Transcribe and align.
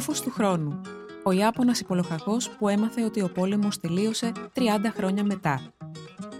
Φόβος 0.00 0.20
του 0.20 0.30
χρόνου. 0.30 0.80
Ο 1.24 1.30
Ιάπωνας 1.30 1.80
υπολοχαγός 1.80 2.50
που 2.50 2.68
έμαθε 2.68 3.04
ότι 3.04 3.20
ο 3.22 3.30
πόλεμος 3.34 3.80
τελείωσε 3.80 4.32
30 4.54 4.60
χρόνια 4.96 5.24
μετά. 5.24 5.60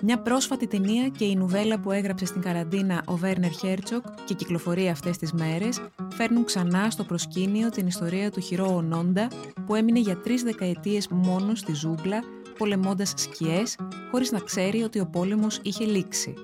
Μια 0.01 0.19
πρόσφατη 0.19 0.67
ταινία 0.67 1.09
και 1.09 1.25
η 1.25 1.37
νουβέλα 1.37 1.81
που 1.81 1.91
έγραψε 1.91 2.27
στην 2.27 2.41
καραντίνα 2.41 3.03
ο 3.07 3.17
Βέρνερ 3.17 3.51
Χέρτσοκ 3.51 4.05
και 4.25 4.35
κυκλοφορεί 4.35 4.89
αυτές 4.89 5.17
τις 5.17 5.33
μέρες 5.33 5.81
φέρνουν 6.15 6.45
ξανά 6.45 6.91
στο 6.91 7.05
προσκήνιο 7.05 7.69
την 7.69 7.87
ιστορία 7.87 8.31
του 8.31 8.41
χειρό 8.41 8.75
Ονόντα 8.75 9.29
που 9.67 9.75
έμεινε 9.75 9.99
για 9.99 10.17
τρεις 10.17 10.43
δεκαετίες 10.43 11.09
μόνος 11.09 11.59
στη 11.59 11.75
ζούγκλα 11.75 12.23
πολεμώντας 12.59 13.13
σκιές 13.17 13.77
χωρίς 14.11 14.33
να 14.33 14.39
ξέρει 14.39 14.83
ότι 14.83 15.01
ο 15.01 15.07
πόλεμος 15.07 15.61
είχε 15.63 15.85
λήξει. 15.85 16.35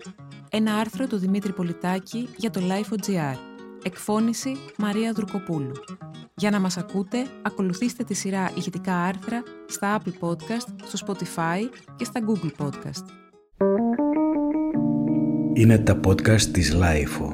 Ένα 0.51 0.75
άρθρο 0.75 1.07
του 1.07 1.17
Δημήτρη 1.17 1.53
Πολιτάκη 1.53 2.29
για 2.37 2.51
το 2.51 2.61
Life.gr. 2.69 3.37
Εκφώνηση 3.83 4.57
Μαρία 4.79 5.13
Δρουκοπούλου. 5.13 5.73
Για 6.37 6.51
να 6.51 6.61
μας 6.61 6.77
ακούτε, 6.77 7.27
ακολουθήστε 7.43 8.05
τη 8.05 8.15
σειρά 8.15 8.51
ηχητικά 8.57 8.95
άρθρα 8.97 9.43
στα 9.67 10.01
Apple 10.01 10.29
Podcast, 10.29 10.85
στο 10.85 11.07
Spotify 11.07 11.61
και 11.97 12.05
στα 12.05 12.21
Google 12.27 12.65
Podcast. 12.65 13.05
Είναι 15.55 15.79
τα 15.79 16.01
podcast 16.07 16.43
της 16.43 16.75
Lifeo. 16.75 17.33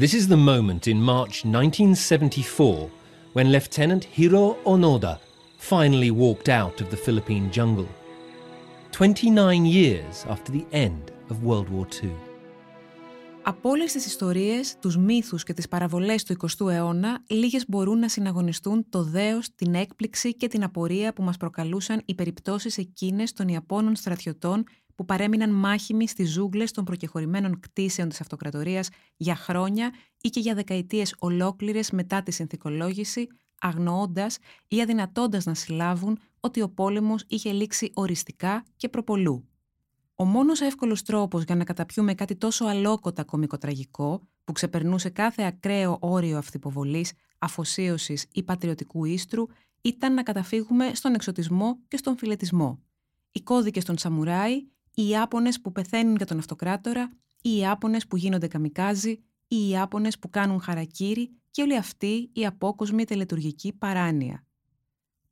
This 0.00 0.12
is 0.12 0.28
the 0.28 0.36
moment 0.36 0.86
in 0.86 0.98
March 1.00 1.44
1974 1.44 2.90
when 3.32 3.50
Lieutenant 3.52 4.04
Hiro 4.16 4.56
Onoda 4.64 5.18
finally 5.58 6.10
walked 6.10 6.48
out 6.48 6.80
of 6.82 6.90
the 6.90 7.00
Philippine 7.06 7.50
jungle. 7.50 7.88
29 8.92 9.64
years 9.66 10.24
after 10.28 10.52
the 10.52 10.66
end 10.72 11.10
of 11.30 11.42
World 11.42 11.68
War 11.68 11.86
II. 12.02 12.33
Από 13.46 13.68
όλες 13.68 13.92
τις 13.92 14.06
ιστορίες, 14.06 14.78
τους 14.78 14.96
μύθους 14.96 15.42
και 15.42 15.52
τις 15.52 15.68
παραβολές 15.68 16.22
του 16.24 16.32
20ου 16.32 16.70
αιώνα, 16.70 17.24
λίγες 17.26 17.64
μπορούν 17.68 17.98
να 17.98 18.08
συναγωνιστούν 18.08 18.88
το 18.88 19.02
δέος, 19.02 19.54
την 19.54 19.74
έκπληξη 19.74 20.34
και 20.34 20.48
την 20.48 20.64
απορία 20.64 21.12
που 21.12 21.22
μας 21.22 21.36
προκαλούσαν 21.36 22.02
οι 22.04 22.14
περιπτώσεις 22.14 22.78
εκείνες 22.78 23.32
των 23.32 23.48
Ιαπώνων 23.48 23.96
στρατιωτών 23.96 24.64
που 24.94 25.04
παρέμειναν 25.04 25.50
μάχημοι 25.50 26.08
στις 26.08 26.30
ζούγκλες 26.30 26.72
των 26.72 26.84
προκεχωρημένων 26.84 27.60
κτίσεων 27.60 28.08
της 28.08 28.20
αυτοκρατορίας 28.20 28.88
για 29.16 29.34
χρόνια 29.36 29.92
ή 30.20 30.28
και 30.28 30.40
για 30.40 30.54
δεκαετίες 30.54 31.14
ολόκληρες 31.18 31.90
μετά 31.90 32.22
τη 32.22 32.30
συνθηκολόγηση, 32.32 33.26
αγνοώντας 33.60 34.38
ή 34.68 34.80
αδυνατώντας 34.80 35.44
να 35.44 35.54
συλλάβουν 35.54 36.18
ότι 36.40 36.60
ο 36.62 36.68
πόλεμος 36.68 37.24
είχε 37.28 37.52
λήξει 37.52 37.90
οριστικά 37.94 38.64
και 38.76 38.88
προπολού. 38.88 39.48
Ο 40.16 40.24
μόνος 40.24 40.60
εύκολος 40.60 41.02
τρόπος 41.02 41.42
για 41.42 41.54
να 41.54 41.64
καταπιούμε 41.64 42.14
κάτι 42.14 42.36
τόσο 42.36 42.64
αλόκοτα 42.64 43.24
κομικοτραγικό, 43.24 44.28
που 44.44 44.52
ξεπερνούσε 44.52 45.08
κάθε 45.08 45.42
ακραίο 45.42 45.98
όριο 46.00 46.38
αυθυποβολής, 46.38 47.12
αφοσίωσης 47.38 48.26
ή 48.32 48.42
πατριωτικού 48.42 49.04
ίστρου, 49.04 49.46
ήταν 49.80 50.14
να 50.14 50.22
καταφύγουμε 50.22 50.94
στον 50.94 51.14
εξωτισμό 51.14 51.78
και 51.88 51.96
στον 51.96 52.18
φιλετισμό. 52.18 52.78
Οι 53.32 53.40
κώδικες 53.40 53.84
των 53.84 53.98
σαμουράι, 53.98 54.56
οι 54.94 55.08
Ιάπωνες 55.08 55.60
που 55.60 55.72
πεθαίνουν 55.72 56.16
για 56.16 56.26
τον 56.26 56.38
αυτοκράτορα, 56.38 57.10
οι 57.42 57.56
Ιάπωνες 57.56 58.06
που 58.06 58.16
γίνονται 58.16 58.48
καμικάζι, 58.48 59.22
οι 59.48 59.68
Ιάπωνες 59.68 60.18
που 60.18 60.30
κάνουν 60.30 60.60
χαρακύρι 60.60 61.30
και 61.50 61.62
όλοι 61.62 61.76
αυτοί 61.76 62.30
οι 62.32 62.46
απόκοσμοι 62.46 63.04
τελετουργικοί 63.04 63.72
παράνοια. 63.72 64.44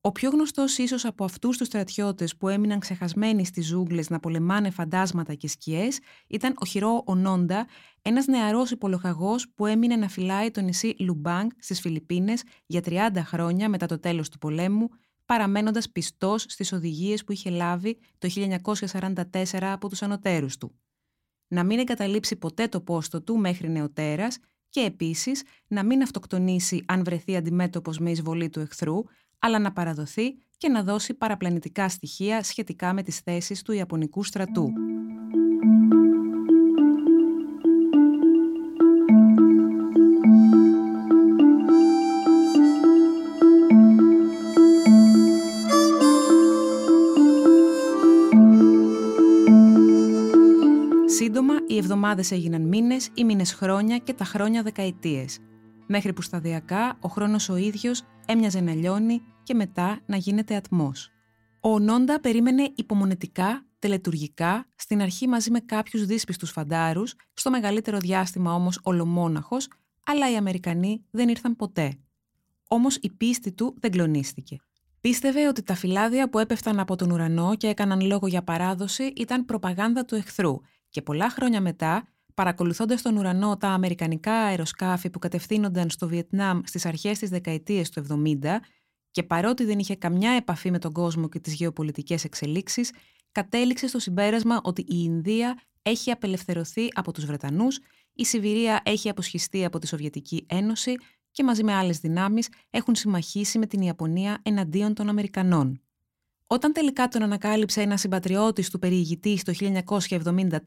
Ο 0.05 0.13
πιο 0.13 0.31
γνωστός 0.31 0.79
ίσως 0.79 1.05
από 1.05 1.25
αυτούς 1.25 1.57
τους 1.57 1.67
στρατιώτες 1.67 2.37
που 2.37 2.49
έμειναν 2.49 2.79
ξεχασμένοι 2.79 3.45
στις 3.45 3.67
ζούγκλες 3.67 4.11
να 4.11 4.21
πολεμάνε 4.21 4.71
φαντάσματα 4.71 5.35
και 5.35 5.49
σκιές 5.49 5.99
ήταν 6.27 6.55
ο 6.59 6.65
Χειρό 6.65 7.03
Ονόντα, 7.07 7.67
ένας 8.03 8.27
νεαρός 8.27 8.71
υπολοχαγό 8.71 9.35
που 9.55 9.67
έμεινε 9.67 9.97
να 9.97 10.09
φυλάει 10.09 10.51
το 10.51 10.61
νησί 10.61 10.95
Λουμπάνγκ 10.99 11.51
στις 11.59 11.81
Φιλιππίνες 11.81 12.43
για 12.67 12.81
30 12.85 13.23
χρόνια 13.25 13.69
μετά 13.69 13.87
το 13.87 13.99
τέλος 13.99 14.29
του 14.29 14.39
πολέμου, 14.39 14.89
παραμένοντας 15.25 15.91
πιστός 15.91 16.43
στις 16.49 16.73
οδηγίες 16.73 17.25
που 17.25 17.33
είχε 17.33 17.51
λάβει 17.51 17.99
το 18.19 18.29
1944 18.29 19.23
από 19.61 19.89
τους 19.89 20.03
ανωτέρους 20.03 20.57
του. 20.57 20.81
Να 21.49 21.65
μην 21.65 21.79
εγκαταλείψει 21.79 22.37
ποτέ 22.37 22.69
το 22.69 22.81
πόστο 22.81 23.23
του 23.23 23.39
μέχρι 23.39 23.69
νεοτέρας 23.71 24.39
και 24.69 24.81
επίσης 24.81 25.43
να 25.67 25.85
μην 25.85 26.03
αυτοκτονήσει 26.03 26.85
αν 26.87 27.05
βρεθεί 27.05 27.37
αντιμέτωπος 27.37 27.99
με 27.99 28.11
εισβολή 28.11 28.49
του 28.49 28.61
εχθρού, 28.61 29.03
αλλά 29.45 29.59
να 29.59 29.73
παραδοθεί 29.73 30.35
και 30.57 30.69
να 30.69 30.83
δώσει 30.83 31.15
παραπλανητικά 31.15 31.89
στοιχεία 31.89 32.43
σχετικά 32.43 32.93
με 32.93 33.03
τις 33.03 33.19
θέσεις 33.19 33.63
του 33.63 33.73
Ιαπωνικού 33.73 34.23
στρατού. 34.23 34.73
Σύντομα, 51.07 51.55
οι 51.67 51.77
εβδομάδες 51.77 52.31
έγιναν 52.31 52.63
μήνες, 52.69 53.09
οι 53.15 53.25
μήνες 53.25 53.53
χρόνια 53.55 53.99
και 53.99 54.13
τα 54.13 54.25
χρόνια 54.25 54.63
δεκαετίες. 54.63 55.39
Μέχρι 55.87 56.13
που 56.13 56.23
σταδιακά 56.23 56.97
ο 57.01 57.09
χρόνος 57.09 57.49
ο 57.49 57.57
ίδιος 57.57 58.03
έμοιαζε 58.27 58.61
να 58.61 58.75
λιώνει 58.75 59.23
και 59.43 59.55
μετά 59.55 60.01
να 60.07 60.17
γίνεται 60.17 60.55
ατμός. 60.55 61.11
Ο 61.61 61.79
Νόντα 61.79 62.21
περίμενε 62.21 62.73
υπομονετικά, 62.75 63.67
τελετουργικά, 63.79 64.67
στην 64.77 65.03
αρχή 65.03 65.29
μαζί 65.29 65.51
με 65.51 65.61
κάποιους 65.61 66.07
δύσπιστους 66.07 66.51
φαντάρους, 66.51 67.15
στο 67.35 67.51
μεγαλύτερο 67.51 67.99
διάστημα 67.99 68.55
όμως 68.55 68.79
ολομόναχος, 68.83 69.69
αλλά 70.07 70.31
οι 70.31 70.37
Αμερικανοί 70.37 71.05
δεν 71.11 71.29
ήρθαν 71.29 71.57
ποτέ. 71.57 71.99
Όμως 72.69 72.97
η 72.97 73.11
πίστη 73.11 73.53
του 73.53 73.75
δεν 73.81 73.91
κλονίστηκε. 73.91 74.57
Πίστευε 75.01 75.49
ότι 75.49 75.63
τα 75.63 75.75
φυλάδια 75.75 76.29
που 76.29 76.39
έπεφταν 76.39 76.79
από 76.81 76.97
τον 76.97 77.11
ουρανό 77.11 77.55
και 77.57 77.67
έκαναν 77.67 78.01
λόγο 78.01 78.27
για 78.27 78.43
παράδοση 78.43 79.13
ήταν 79.17 79.45
προπαγάνδα 79.45 80.05
του 80.05 80.15
εχθρού 80.15 80.61
και 80.89 81.03
πολλά 81.03 81.31
χρόνια 81.31 81.61
μετά, 81.61 82.05
παρακολουθώντας 82.35 83.03
τον 83.03 83.17
ουρανό 83.17 83.57
τα 83.57 83.69
αμερικανικά 83.69 84.33
αεροσκάφη 84.33 85.11
που 85.11 85.19
κατευθύνονταν 85.19 85.91
στο 85.91 86.09
Βιετνάμ 86.09 86.61
στις 86.65 86.87
αρχές 86.87 87.19
της 87.19 87.31
δεκαετίας 87.31 87.91
του 87.91 88.01
70, 88.01 88.61
και 89.13 89.23
παρότι 89.23 89.65
δεν 89.65 89.79
είχε 89.79 89.97
καμιά 89.97 90.31
επαφή 90.31 90.71
με 90.71 90.79
τον 90.79 90.93
κόσμο 90.93 91.29
και 91.29 91.39
τις 91.39 91.55
γεωπολιτικές 91.55 92.25
εξελίξεις, 92.25 92.91
κατέληξε 93.33 93.87
στο 93.89 93.99
συμπέρασμα 93.99 94.61
ότι 94.63 94.81
η 94.81 95.03
Ινδία 95.05 95.61
έχει 95.83 96.11
απελευθερωθεί 96.11 96.89
από 96.93 97.13
τους 97.13 97.25
Βρετανούς, 97.25 97.79
η 98.15 98.25
Σιβηρία 98.25 98.81
έχει 98.85 99.09
αποσχιστεί 99.09 99.65
από 99.65 99.79
τη 99.79 99.87
Σοβιετική 99.87 100.47
Ένωση 100.49 100.95
και 101.31 101.45
μαζί 101.45 101.65
με 101.65 101.75
άλλες 101.75 101.99
δυνάμεις 101.99 102.49
έχουν 102.71 102.95
συμμαχήσει 102.95 103.59
με 103.59 103.67
την 103.67 103.81
Ιαπωνία 103.81 104.39
εναντίον 104.43 104.95
των 104.95 105.09
Αμερικανών. 105.09 105.81
Όταν 106.47 106.73
τελικά 106.73 107.09
τον 107.09 107.23
ανακάλυψε 107.23 107.81
ένας 107.81 108.01
συμπατριώτης 108.01 108.71
του 108.71 108.79
περιηγητή 108.79 109.43
το 109.43 109.53
1974, 109.89 110.59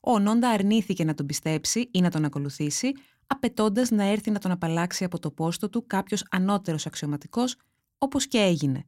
ο 0.00 0.18
Νόντα 0.18 0.48
αρνήθηκε 0.48 1.04
να 1.04 1.14
τον 1.14 1.26
πιστέψει 1.26 1.88
ή 1.92 2.00
να 2.00 2.10
τον 2.10 2.24
ακολουθήσει, 2.24 2.92
απαιτώντας 3.28 3.90
να 3.90 4.04
έρθει 4.04 4.30
να 4.30 4.38
τον 4.38 4.50
απαλλάξει 4.50 5.04
από 5.04 5.18
το 5.18 5.30
πόστο 5.30 5.68
του 5.68 5.86
κάποιος 5.86 6.24
ανώτερος 6.30 6.86
αξιωματικός, 6.86 7.56
όπως 7.98 8.26
και 8.26 8.38
έγινε. 8.38 8.84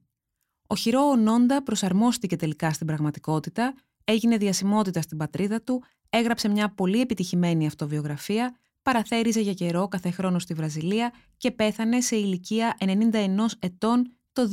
Ο 0.67 0.77
χειρό 0.77 1.17
Νόντα 1.17 1.63
προσαρμόστηκε 1.63 2.37
τελικά 2.37 2.73
στην 2.73 2.87
πραγματικότητα, 2.87 3.75
έγινε 4.05 4.37
διασημότητα 4.37 5.01
στην 5.01 5.19
πατρίδα 5.19 5.63
του, 5.63 5.83
έγραψε 6.11 6.49
μια 6.49 6.75
πολύ 6.75 7.01
επιτυχημένη 7.01 7.67
αυτοβιογραφία, 7.67 8.57
παραθέριζε 8.83 9.41
για 9.41 9.53
καιρό 9.53 9.89
κάθε 9.89 10.11
χρόνο 10.11 10.39
στη 10.39 10.55
Βραζιλία 10.55 11.13
και 11.37 11.51
πέθανε 11.51 12.01
σε 12.01 12.17
ηλικία 12.17 12.77
91 12.79 13.47
ετών 13.59 14.13
το 14.33 14.49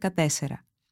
2014. 0.00 0.18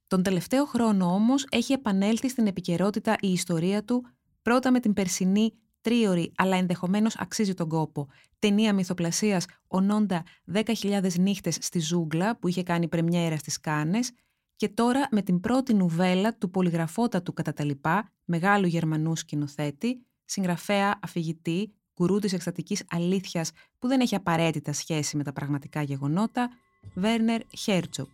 Τον 0.06 0.22
τελευταίο 0.22 0.64
χρόνο 0.64 1.14
όμως 1.14 1.46
έχει 1.50 1.72
επανέλθει 1.72 2.28
στην 2.28 2.46
επικαιρότητα 2.46 3.16
η 3.20 3.32
ιστορία 3.32 3.84
του 3.84 4.06
πρώτα 4.42 4.70
με 4.70 4.80
την 4.80 4.92
περσινή 4.92 5.52
τρίωρη 5.80 6.32
αλλά 6.36 6.56
ενδεχομένως 6.56 7.16
αξίζει 7.16 7.54
τον 7.54 7.68
κόπο 7.68 8.08
ταινία 8.38 8.72
μυθοπλασίας 8.72 9.46
«Ονόντα 9.66 10.22
10.000 10.52 11.12
νύχτες 11.18 11.58
στη 11.60 11.78
ζούγκλα» 11.78 12.38
που 12.38 12.48
είχε 12.48 12.62
κάνει 12.62 12.88
πρεμιέρα 12.88 13.36
στις 13.36 13.60
Κάνες 13.60 14.12
και 14.56 14.68
τώρα 14.68 15.08
με 15.10 15.22
την 15.22 15.40
πρώτη 15.40 15.74
νουβέλα 15.74 16.34
του 16.34 16.50
πολυγραφότατου 16.50 17.32
κατά 17.32 17.52
τα 17.52 17.64
λοιπά, 17.64 18.12
μεγάλου 18.24 18.66
Γερμανού 18.66 19.16
σκηνοθέτη, 19.16 20.06
συγγραφέα, 20.24 20.98
αφηγητή, 21.02 21.72
γκουρού 21.94 22.18
της 22.18 22.32
εκστατικής 22.32 22.84
αλήθειας 22.90 23.52
που 23.78 23.88
δεν 23.88 24.00
έχει 24.00 24.14
απαραίτητα 24.14 24.72
σχέση 24.72 25.16
με 25.16 25.22
τα 25.22 25.32
πραγματικά 25.32 25.82
γεγονότα, 25.82 26.50
Βέρνερ 26.94 27.40
Χέρτσοκ. 27.56 28.08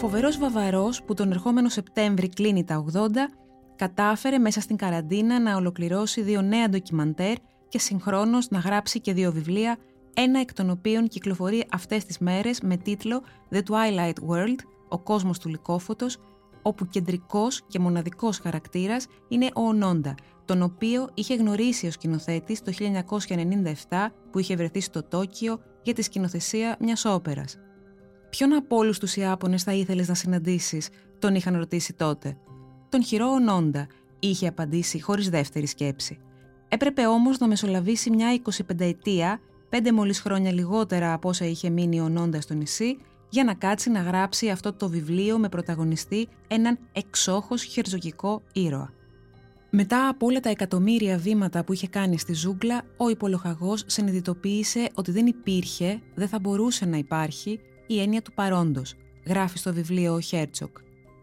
Φοβερός 0.00 0.38
Βαβαρός 0.38 1.02
που 1.02 1.14
τον 1.14 1.30
ερχόμενο 1.30 1.68
Σεπτέμβρη 1.68 2.28
κλείνει 2.28 2.64
τα 2.64 2.84
80 2.92 2.98
κατάφερε 3.76 4.38
μέσα 4.38 4.60
στην 4.60 4.76
καραντίνα 4.76 5.40
να 5.40 5.56
ολοκληρώσει 5.56 6.22
δύο 6.22 6.42
νέα 6.42 6.68
ντοκιμαντέρ 6.68 7.34
και 7.68 7.78
συγχρόνως 7.78 8.48
να 8.48 8.58
γράψει 8.58 9.00
και 9.00 9.12
δύο 9.12 9.32
βιβλία 9.32 9.76
ένα 10.14 10.40
εκ 10.40 10.52
των 10.52 10.70
οποίων 10.70 11.08
κυκλοφορεί 11.08 11.66
αυτές 11.72 12.04
τις 12.04 12.18
μέρες 12.18 12.60
με 12.60 12.76
τίτλο 12.76 13.22
The 13.50 13.58
Twilight 13.58 14.14
World, 14.28 14.56
ο 14.88 14.98
κόσμος 14.98 15.38
του 15.38 15.48
λυκόφωτος, 15.48 16.18
όπου 16.62 16.86
κεντρικός 16.86 17.62
και 17.66 17.78
μοναδικός 17.78 18.38
χαρακτήρας 18.38 19.06
είναι 19.28 19.46
ο 19.54 19.62
Ονόντα, 19.62 20.14
τον 20.44 20.62
οποίο 20.62 21.08
είχε 21.14 21.34
γνωρίσει 21.34 21.86
ο 21.86 21.90
σκηνοθέτης 21.90 22.62
το 22.62 22.72
1997 23.88 24.12
που 24.30 24.38
είχε 24.38 24.56
βρεθεί 24.56 24.80
στο 24.80 25.02
Τόκιο 25.02 25.60
για 25.82 25.94
τη 25.94 26.02
σκηνοθεσία 26.02 26.76
μιας 26.80 27.04
όπερας. 27.04 27.58
Ποιον 28.30 28.52
από 28.52 28.76
όλους 28.76 28.98
τους 28.98 29.16
Ιάπωνες 29.16 29.62
θα 29.62 29.72
ήθελες 29.72 30.08
να 30.08 30.14
συναντήσεις, 30.14 30.88
τον 31.18 31.34
είχαν 31.34 31.56
ρωτήσει 31.56 31.92
τότε. 31.92 32.36
Τον 32.88 33.04
χειρό 33.04 33.26
Ονόντα, 33.26 33.86
είχε 34.18 34.48
απαντήσει 34.48 35.00
χωρίς 35.00 35.28
δεύτερη 35.28 35.66
σκέψη. 35.66 36.18
Έπρεπε 36.68 37.06
όμως 37.06 37.38
να 37.38 37.46
μεσολαβήσει 37.46 38.10
μια 38.10 38.40
25 38.68 38.80
ετία, 38.80 39.40
πέντε 39.68 39.92
μόλις 39.92 40.20
χρόνια 40.20 40.52
λιγότερα 40.52 41.12
από 41.12 41.28
όσα 41.28 41.44
είχε 41.44 41.70
μείνει 41.70 42.00
ο 42.00 42.08
Νόντα 42.08 42.40
στο 42.40 42.54
νησί, 42.54 42.98
για 43.28 43.44
να 43.44 43.54
κάτσει 43.54 43.90
να 43.90 44.00
γράψει 44.00 44.48
αυτό 44.50 44.72
το 44.72 44.88
βιβλίο 44.88 45.38
με 45.38 45.48
πρωταγωνιστή 45.48 46.28
έναν 46.48 46.78
εξόχως 46.92 47.62
χερζογικό 47.62 48.42
ήρωα. 48.52 48.92
Μετά 49.70 50.08
από 50.08 50.26
όλα 50.26 50.40
τα 50.40 50.48
εκατομμύρια 50.48 51.16
βήματα 51.16 51.64
που 51.64 51.72
είχε 51.72 51.86
κάνει 51.88 52.18
στη 52.18 52.32
ζούγκλα, 52.32 52.82
ο 52.96 53.08
υπολοχαγός 53.08 53.82
συνειδητοποίησε 53.86 54.88
ότι 54.94 55.10
δεν 55.10 55.26
υπήρχε, 55.26 56.00
δεν 56.14 56.28
θα 56.28 56.38
μπορούσε 56.38 56.84
να 56.86 56.96
υπάρχει, 56.96 57.60
η 57.92 58.00
έννοια 58.00 58.22
του 58.22 58.32
παρόντος, 58.32 58.94
γράφει 59.26 59.58
στο 59.58 59.72
βιβλίο 59.72 60.14
ο 60.14 60.20
Χέρτσοκ. 60.20 60.76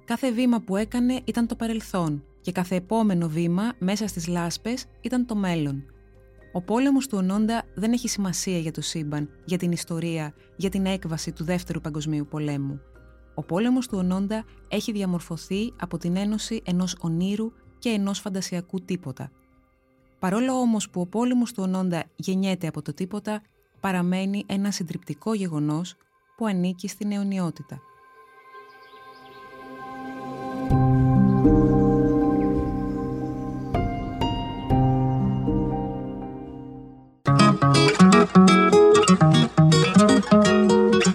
Κάθε 0.05 0.31
βήμα 0.31 0.61
που 0.61 0.75
έκανε 0.75 1.21
ήταν 1.25 1.47
το 1.47 1.55
παρελθόν 1.55 2.23
και 2.41 2.51
κάθε 2.51 2.75
επόμενο 2.75 3.27
βήμα 3.27 3.73
μέσα 3.79 4.07
στις 4.07 4.27
λάσπες 4.27 4.85
ήταν 5.01 5.25
το 5.25 5.35
μέλλον. 5.35 5.83
Ο 6.53 6.61
πόλεμος 6.61 7.07
του 7.07 7.17
Ονόντα 7.17 7.63
δεν 7.75 7.91
έχει 7.91 8.07
σημασία 8.07 8.57
για 8.57 8.71
το 8.71 8.81
σύμπαν, 8.81 9.29
για 9.45 9.57
την 9.57 9.71
ιστορία, 9.71 10.33
για 10.55 10.69
την 10.69 10.85
έκβαση 10.85 11.31
του 11.31 11.43
Δεύτερου 11.43 11.81
Παγκοσμίου 11.81 12.27
Πολέμου. 12.29 12.79
Ο 13.35 13.43
πόλεμος 13.43 13.87
του 13.87 13.97
Ονόντα 13.97 14.43
έχει 14.67 14.91
διαμορφωθεί 14.91 15.73
από 15.79 15.97
την 15.97 16.15
ένωση 16.15 16.61
ενός 16.65 16.95
ονείρου 16.99 17.51
και 17.79 17.89
ενός 17.89 18.19
φαντασιακού 18.19 18.81
τίποτα. 18.81 19.31
Παρόλο 20.19 20.53
όμως 20.53 20.89
που 20.89 21.01
ο 21.01 21.05
πόλεμος 21.05 21.53
του 21.53 21.63
Ονόντα 21.63 22.03
γεννιέται 22.15 22.67
από 22.67 22.81
το 22.81 22.93
τίποτα, 22.93 23.41
παραμένει 23.79 24.43
ένα 24.47 24.71
συντριπτικό 24.71 25.33
γεγονός 25.33 25.95
που 26.37 26.45
ανήκει 26.45 26.87
στην 26.87 27.11
αιωνιότητα. 27.11 27.81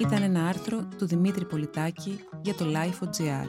Ήταν 0.01 0.23
ένα 0.23 0.47
άρθρο 0.47 0.89
του 0.99 1.07
Δημήτρη 1.07 1.45
Πολιτάκη 1.45 2.19
για 2.43 2.55
το 2.55 2.65
Life.gr. 2.65 3.47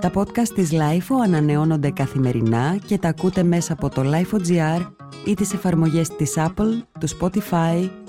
Τα 0.00 0.10
podcast 0.14 0.48
της 0.54 0.70
LIFO 0.72 1.16
ανανεώνονται 1.24 1.90
καθημερινά 1.90 2.76
και 2.86 2.98
τα 2.98 3.08
ακούτε 3.08 3.42
μέσα 3.42 3.72
από 3.72 3.88
το 3.88 4.02
LIFO.gr 4.04 4.92
ή 5.24 5.34
τις 5.34 5.52
εφαρμογές 5.52 6.08
της 6.08 6.34
Apple, 6.36 6.82
του 7.00 7.08
Spotify 7.18 8.03